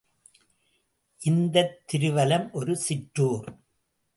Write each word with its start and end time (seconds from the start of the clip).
இந்தத் 1.19 1.81
திருவலம் 1.91 2.51
ஒரு 2.51 2.75
சிற்றூர். 2.77 3.57